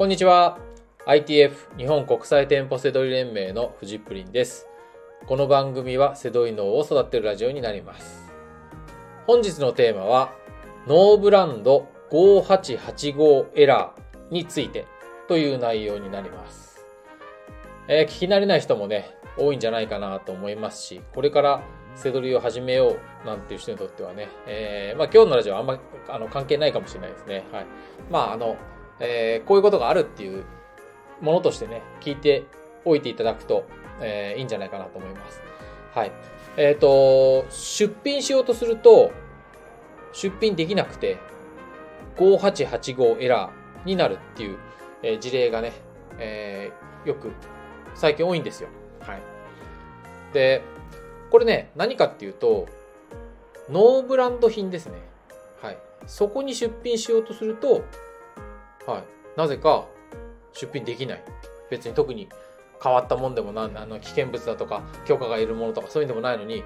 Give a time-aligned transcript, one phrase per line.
[0.00, 0.58] こんにちは。
[1.06, 4.66] ITF 日本国際店舗セドリ連盟のフジプリンです。
[5.26, 8.32] この番組はセドリ脳を育てるラジオになります。
[9.26, 10.32] 本日のテーマは、
[10.86, 14.86] ノーブランド5885エラーについて
[15.28, 16.82] という内容になります。
[17.86, 21.62] えー聞き慣れない人もね、多いんじゃないかなと思いますし、これから
[21.94, 25.78] セドリを始めようなんていう人にとってはね、えーまあ今日のラジオはあんま
[26.08, 27.44] あの関係ないかもしれないですね。
[27.52, 27.66] はい。
[28.10, 28.56] まああの、
[29.00, 30.44] えーこういうことがあるっていう
[31.20, 32.44] ものとしてね、聞いて
[32.84, 33.64] おいていただくと、
[34.00, 35.42] えーいいんじゃないかなと思います。
[35.94, 36.12] はい。
[36.56, 39.10] えっ、と、出品しようとすると、
[40.12, 41.18] 出品できなくて、
[42.16, 44.58] 5885エラーになるっていう、
[45.02, 45.72] え事例がね、
[46.18, 46.70] え
[47.04, 47.32] よく
[47.94, 48.68] 最近多いんですよ。
[49.00, 49.22] はい。
[50.32, 50.62] で、
[51.30, 52.66] これね、何かっていうと、
[53.68, 54.98] ノーブランド品ですね。
[55.62, 55.78] はい。
[56.06, 57.84] そこに出品しようとすると、
[58.90, 59.04] はい。
[59.36, 59.86] なぜか
[60.52, 61.22] 出品できない。
[61.70, 62.28] 別に特に
[62.82, 66.64] 変わったもんでもなんあの危険物だとか許可がいるものとかそういうのでもないのに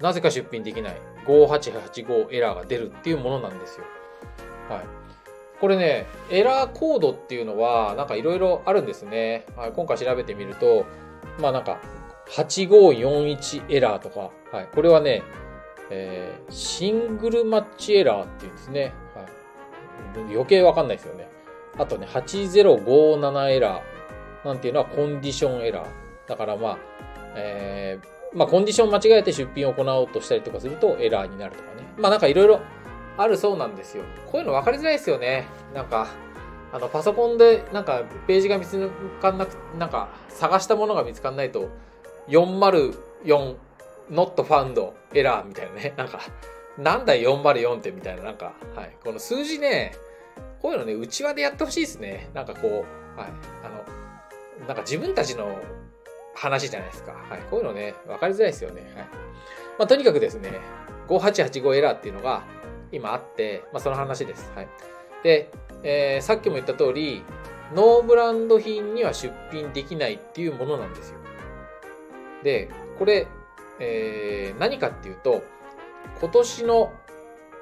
[0.00, 3.84] なぜか出品できない5885エラーが出るっていうものなんですよ。
[4.68, 4.84] はい。
[5.60, 9.46] これね、エラーコードっていうのはなんかいろいろあるんですね。
[9.56, 10.84] はい、今回調べてみると、
[11.40, 11.80] まあなんか
[12.30, 15.22] 8541エラーとか、はい、これはね、
[15.90, 18.92] えーシングルマッチエラーっていうんですね。
[19.14, 21.28] はい、余計わかんないですよね。
[21.78, 25.88] あとね、8057エラーなんていうのはコンディションエラー。
[26.28, 26.78] だからまあ、
[27.36, 31.86] えーまあコンディション間違えて出品を行おうとしたりとかするとエラーになるとかね。
[31.96, 32.60] まあなんかいろいろ
[33.16, 34.02] あるそうなんですよ。
[34.26, 35.46] こういうの分かりづらいですよね。
[35.72, 36.08] なんか、
[36.72, 38.90] あのパソコンでなんかページが見つ
[39.22, 41.68] かんなく、なんか探したものが見つかんないと、
[42.28, 43.56] 404
[44.10, 45.94] not found エラーみたいなね。
[45.96, 46.20] なんか、
[46.76, 48.96] なんだ404ってみたいな、なんか、はい。
[49.04, 49.94] この数字ね、
[50.64, 52.30] こういうのね、内輪でやってほしいですね。
[52.32, 53.30] なんかこう、はい。
[53.62, 55.60] あの、なんか自分たちの
[56.34, 57.12] 話じゃないですか。
[57.12, 57.40] はい。
[57.50, 58.80] こういうのね、分かりづらいですよね。
[58.80, 58.92] はい。
[59.78, 60.52] まあ、とにかくですね、
[61.08, 62.44] 5885エラーっていうのが
[62.92, 64.50] 今あって、まあ、その話です。
[64.56, 64.68] はい。
[65.22, 65.50] で、
[65.82, 67.22] えーさっきも言った通り、
[67.74, 71.18] ノーブランド品には出品できないっていうものなんですよ。
[72.42, 73.26] で、これ、
[73.80, 75.42] えー何かっていうと、
[76.20, 76.90] 今年の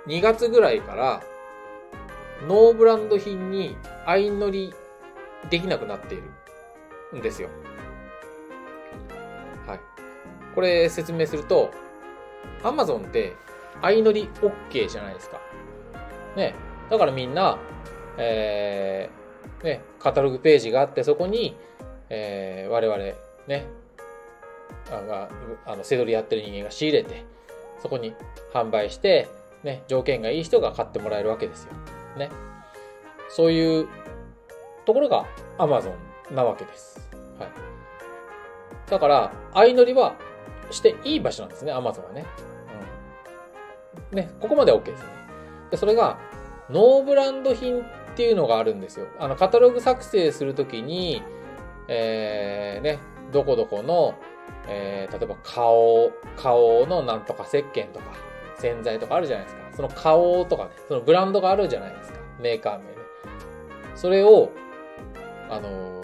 [0.06, 1.22] 2月ぐらいから、
[2.48, 3.76] ノーブランド品に
[4.06, 4.74] 相乗り
[5.50, 6.18] できなくなってい
[7.12, 7.48] るんですよ。
[9.66, 9.80] はい。
[10.54, 11.70] これ説明すると、
[12.62, 13.34] Amazon って
[13.80, 15.40] 相乗り OK じゃないですか。
[16.36, 16.54] ね。
[16.90, 17.58] だからみんな、
[18.18, 21.56] えーね、カタログページがあって、そこに、
[22.10, 22.98] えー我々、
[23.46, 23.66] ね、
[24.90, 25.28] あ
[25.66, 27.24] あの、セドリやってる人間が仕入れて、
[27.80, 28.14] そこに
[28.52, 29.28] 販売して、
[29.62, 31.72] ね、条件がいい人が買ってもらえるわけですよ。
[32.16, 32.30] ね。
[33.28, 33.88] そういう
[34.84, 35.26] ところが
[35.58, 35.94] Amazon
[36.30, 37.08] なわけです。
[37.38, 37.50] はい。
[38.90, 40.14] だから、相乗りは
[40.70, 42.26] していい場所なんですね、Amazon はね。
[44.10, 44.16] うん。
[44.18, 45.08] ね、ここまでは OK ですね。
[45.70, 46.18] で、それが、
[46.70, 47.84] ノーブランド品っ
[48.14, 49.06] ていうのがあるんですよ。
[49.18, 51.22] あの、カタログ作成するときに、
[51.88, 52.98] えー、ね、
[53.32, 54.14] どこどこの、
[54.68, 58.12] えー、例えば顔、顔のなんとか石鹸とか、
[58.58, 59.61] 洗剤とかあるじゃないですか。
[59.74, 62.18] その顔とかね、そのブランドがあるじゃないですか。
[62.40, 62.90] メーカー名ね。
[63.94, 64.50] それを、
[65.50, 66.02] あの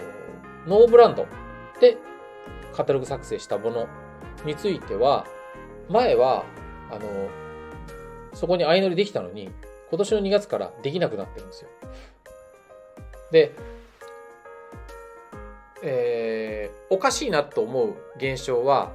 [0.67, 1.25] ノーブランド
[1.79, 1.97] で
[2.73, 3.87] カタログ作成したもの
[4.45, 5.25] については、
[5.89, 6.45] 前は、
[6.91, 7.29] あの
[8.33, 9.51] そこに相乗りできたのに、
[9.89, 11.69] 今年の2月からできなくなってるんですよ。
[13.31, 13.55] で、
[15.83, 18.91] えーおかしいなと思う現象は、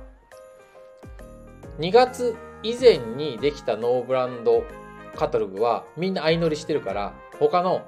[1.79, 4.65] 2月以前にできたノーブランド
[5.15, 7.87] カタログはみんな相乗りしてるから、他の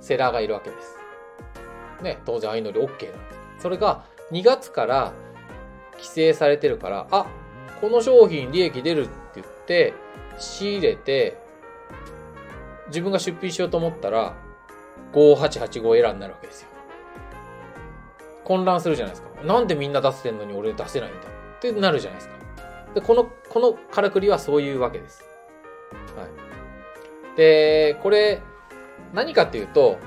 [0.00, 0.96] セラーがいるわけです。
[2.02, 3.62] ね、当然相乗り OK なんです。
[3.62, 5.12] それが2月から
[5.92, 7.26] 規制されてるから、あ、
[7.80, 9.92] この商品利益出るって言って、
[10.38, 11.38] 仕入れて、
[12.88, 14.34] 自分が出品しようと思ったら、
[15.12, 16.68] 5885エラーになるわけですよ。
[18.44, 19.42] 混乱するじゃないですか。
[19.42, 21.18] なんでみんな出してんのに俺出せないんだ
[21.56, 22.43] ってなるじゃないですか。
[22.94, 25.24] で、この、このからくりはそういうわけです。
[26.16, 27.36] はい。
[27.36, 28.40] で、これ、
[29.12, 29.98] 何かっていうと、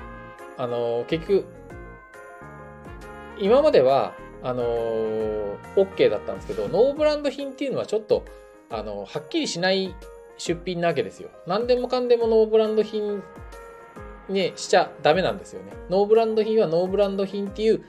[0.57, 1.45] あの、結局、
[3.39, 4.13] 今までは、
[4.44, 4.63] あの、
[5.75, 8.25] OK だったんですけど、ノーブランド品っていうのはちょっと、
[8.69, 9.95] あの、はっきりしない
[10.38, 11.30] 出品なわけですよ。
[11.45, 13.24] 何でもかんでもノーブランド品
[14.30, 15.74] にしちゃダメなんですよね。
[15.90, 17.83] ノーブランド品はノーブランド品っていう、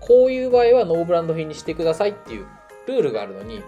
[0.00, 2.46] こういう場合はノーブランド品にしてくださいっていう
[2.86, 3.62] ルールがあるのに、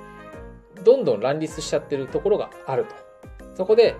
[0.85, 2.95] どんどん乱立しちゃってるところがあると。
[3.55, 3.97] そこで、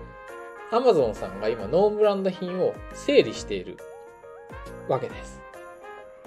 [0.71, 3.77] Amazon さんが今ノーブランド品を整理している
[4.87, 5.41] わけです。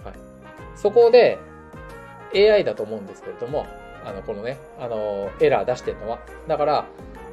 [0.05, 0.15] はい。
[0.75, 1.39] そこで
[2.35, 3.67] AI だと思うんですけれども、
[4.05, 6.19] あの、このね、あの、エラー出してるのは。
[6.49, 6.87] だから、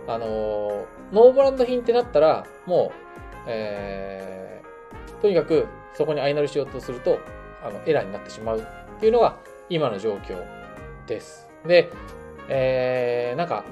[0.07, 7.19] あの、ノーブランド品ってなったら、もう、えー、とにかくそこに相乗りしようとすると、
[7.63, 9.37] あの、エラーになってしまうっていうのが
[9.69, 10.43] 今の状況
[11.07, 11.47] です。
[11.65, 11.89] で、
[12.49, 13.63] えー、なんか、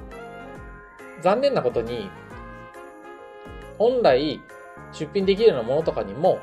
[1.22, 2.10] 残念なことに、
[3.78, 4.40] 本来
[4.94, 6.40] 出品できるようなものとかにも、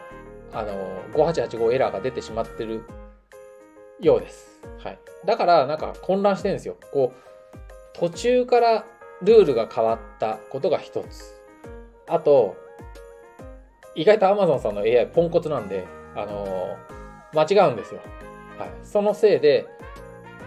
[0.53, 2.85] あの、5885エラーが出てしまってる
[4.01, 4.61] ようです。
[4.83, 4.99] はい。
[5.25, 6.77] だから、なんか混乱してるんですよ。
[6.93, 8.85] こう、途中から
[9.23, 11.41] ルールが変わったことが一つ。
[12.09, 12.57] あと、
[13.95, 18.01] 意外と Amazon さんの AI ポンコツなんで、あのー、間違うんですよ。
[18.59, 18.71] はい。
[18.83, 19.67] そのせいで、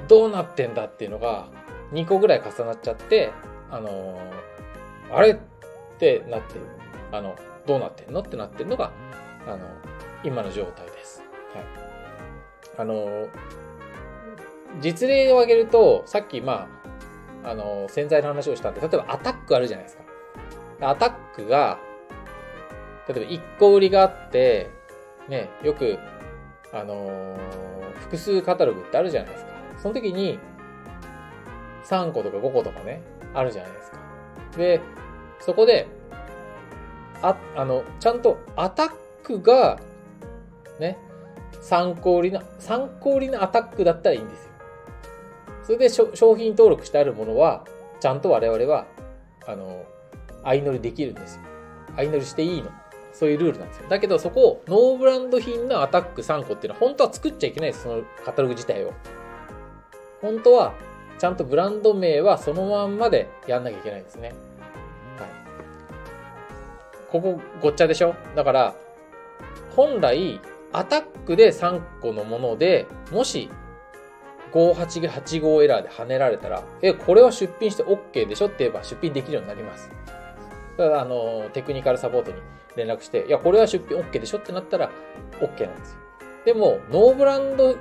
[0.07, 1.47] どうなってんだっていうのが
[1.93, 3.31] 2個ぐらい重なっちゃって、
[3.69, 5.37] あのー、あれっ
[5.99, 6.61] てなってる。
[7.11, 7.35] あの、
[7.65, 8.91] どうなってんのってなってるのが、
[9.47, 9.59] あの、
[10.23, 11.23] 今の状態です。
[11.53, 11.65] はい。
[12.77, 13.27] あの、
[14.81, 16.67] 実例を挙げると、さっき、ま
[17.43, 20.03] あ、あの、洗剤の話をしたんで、例えばアタックあるじゃないですか。
[20.81, 21.79] アタックが、
[23.07, 24.69] 例えば1個売りがあって、
[25.27, 25.97] ね、よく、
[26.73, 27.37] あの
[28.01, 29.51] 複数カタログってあるじゃないですか。
[29.77, 30.37] その時に、
[31.89, 33.01] 3個とか5個とかね、
[33.33, 33.97] あるじゃないですか。
[34.57, 34.81] で、
[35.39, 35.87] そこで、
[37.21, 38.91] あ、あの、ちゃんとアタッ
[39.23, 39.79] クが、
[40.79, 40.97] ね、
[41.61, 44.51] 参考売りな、参考売りのアタックだったらいいんですよ。
[45.63, 47.65] それで商品登録してあるものは、
[47.99, 48.85] ちゃんと我々は、
[49.45, 49.85] あの、
[50.43, 51.41] 相乗りできるんですよ。
[51.95, 52.69] 相乗りしていいの。
[53.17, 53.89] そういうルールなんですよ。
[53.89, 57.83] だけどそこをノーブランド品のアタック3個っていうのは本当は作っちゃいけないです。
[57.83, 58.93] そのカタログ自体を。
[60.21, 60.73] 本当は
[61.17, 64.29] ちゃんとブランド名はそのまんまでやんなきゃいけないんですね。
[65.17, 65.29] はい。
[67.11, 68.15] ここごっちゃでしょ？
[68.35, 68.75] だから、
[69.75, 70.39] 本来、
[70.73, 73.49] アタックで3個のもので、もし、
[74.53, 78.47] 5885エラーで跳ねられたら、え、これは出品して OK でしょ？
[78.47, 79.89] って言えば出品できるようになります。
[80.77, 82.37] だ、あの、テクニカルサポートに
[82.75, 84.37] 連絡して、いや、これは出品 OK でしょ？
[84.37, 84.91] ってなったら
[85.39, 85.97] OK なんですよ。
[86.45, 87.75] でも、ノーブランド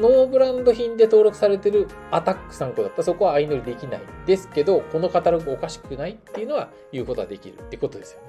[0.00, 8.28] ノーブランド品で登録されてるアタック3個だったらそこは相乗りできないですけど、このカタログおかしくないっていうのは言うことはできるってことですよね。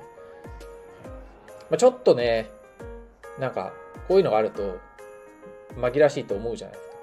[1.69, 2.49] まあ、ちょっとね、
[3.37, 3.73] なんか、
[4.07, 4.79] こういうのがあると
[5.75, 6.97] 紛らわしいと思うじゃないですか。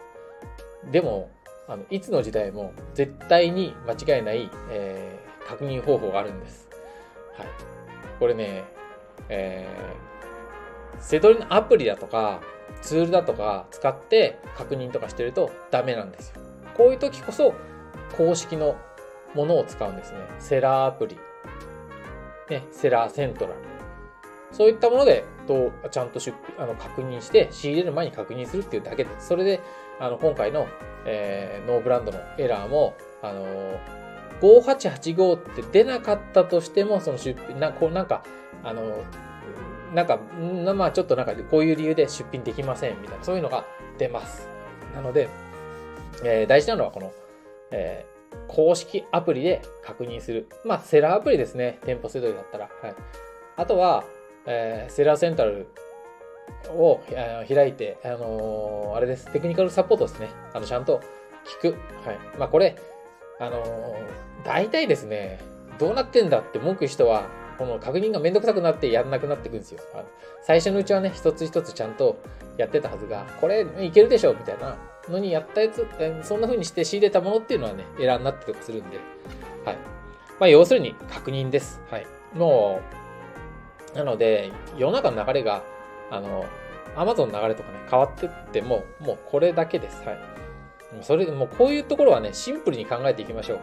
[0.90, 1.30] でも、
[1.68, 6.68] あのいつの時代も絶対に間違いない、えー、確認方法があるんです。
[7.36, 7.46] はい。
[8.18, 8.64] これね、
[9.28, 12.40] えー、セドリのアプリだとか、
[12.82, 16.40] ツールだとか使って確認とかしてるとダメなんですよ。
[16.76, 17.54] こういう時こそ
[18.16, 18.76] 公式の
[19.34, 20.18] ものを使うんですね。
[20.38, 21.18] セラーアプリ。
[22.48, 23.56] ね、セラーセントラル。
[24.52, 29.28] そういったもので、どう、ちゃんと出あの確認して、仕入れる前に確認するっていうだけです。
[29.28, 29.60] それで、
[29.98, 30.66] あの、今回の、
[31.04, 33.78] えー、ノーブランドのエラーも、あのー、
[34.40, 38.22] 5885って出なかったとしても、その出品、な、こうなんか、
[38.62, 39.02] あの、
[39.96, 40.18] なんか、
[40.74, 43.64] まあちょっとなんかこういう理由で出品できませんみたいな、そういうのが
[43.96, 44.46] 出ます。
[44.94, 45.30] なので、
[46.22, 47.12] えー、大事なのはこの、
[47.70, 50.48] えー、公式アプリで確認する。
[50.66, 51.78] まあセラーアプリですね。
[51.86, 52.68] 店舗セドリだったら。
[52.82, 52.94] はい。
[53.56, 54.04] あとは、
[54.44, 55.66] えー、セラーセンタル
[56.68, 59.32] を、えー、開いて、あのー、あれです。
[59.32, 60.28] テクニカルサポートですね。
[60.52, 61.00] あの、ちゃんと
[61.62, 61.78] 聞く。
[62.06, 62.18] はい。
[62.38, 62.76] まあこれ、
[63.40, 65.40] あのー、大体ですね、
[65.78, 69.80] どうなってんだって文句人は、この確認がめんどくさくなってやんなくなっていくんですよ。
[70.42, 72.18] 最初のうちはね、一つ一つちゃんと
[72.56, 74.76] やってたはずが、これいけるでしょみたいな
[75.08, 75.86] のにやったやつ、
[76.22, 78.98] そんな風にして仕入れたものっていうのはね、エラーになってとかするんで、
[79.64, 79.76] はい。
[80.38, 81.80] まあ、要するに確認です。
[81.90, 82.06] はい。
[82.34, 82.80] も
[83.94, 85.62] う、なので、世の中の流れが、
[86.10, 86.44] あの、
[86.96, 90.02] Amazon の流れとかね、変わってっても、もうこれだけです。
[90.04, 90.18] はい。
[91.02, 93.60] それでもうこういうところはね、シンプルに考えていきましょう。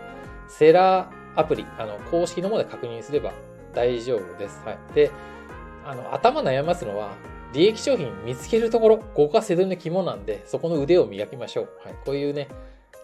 [0.48, 3.32] セラーアプリ、あの、公式のもので確認すれば
[3.74, 4.62] 大丈夫です。
[4.66, 4.78] はい。
[4.94, 5.12] で、
[5.86, 7.12] あの、頭悩ますのは、
[7.54, 11.70] 利益商品見つけるところ、ここがセドリの肝なんで、そこの腕を磨きましょう。
[11.84, 11.96] はい。
[12.06, 12.48] こういうね、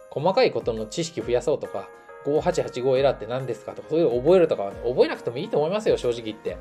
[0.10, 1.88] 細かいことの知識増やそうとか、
[2.26, 6.58] 5885エラーって何ですかとか、そういうの覚えるとかは、ね、覚えなくてもいいと思いますよ、正直言って。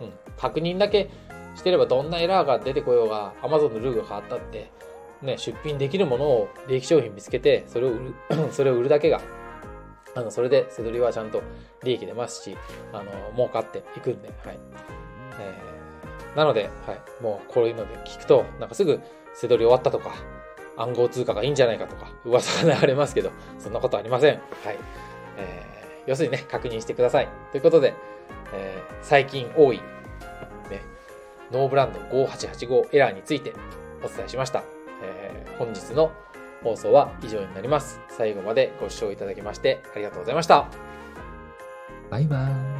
[0.00, 0.12] うん。
[0.36, 1.08] 確認だけ
[1.54, 4.70] してればどんなエラーが出てこようが、Amazon のルールが変わったって、
[5.22, 8.14] ね、出品できるものを利益商品見つけて、それを売る、
[8.52, 9.20] それを売るだけが
[10.14, 11.42] あの、それで、せどりはちゃんと
[11.82, 12.56] 利益出ますし、
[12.92, 14.58] あの、儲かっていくんで、はい。
[15.40, 17.22] えー、なので、はい。
[17.22, 19.00] もう、こういうので聞くと、なんかすぐ、
[19.34, 20.14] せどり終わったとか、
[20.76, 24.34] 暗号通貨がいいんじゃないかとか、噂が流れますけど、そんなことありません。
[24.34, 24.78] はい。
[25.36, 27.28] えー、要するにね、確認してください。
[27.50, 27.94] ということで、
[28.52, 29.78] えー、最近多い、
[30.70, 30.82] ね、
[31.50, 33.52] ノーブランド5885エラーについて
[34.02, 34.62] お伝えしました。
[35.02, 36.12] えー、本日の
[36.64, 38.00] 放送は以上になります。
[38.08, 40.66] 最後までご視聴いただきましてありがとうございました。
[42.10, 42.73] バイバーイ。